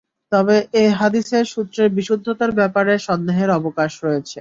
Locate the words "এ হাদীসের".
0.73-1.45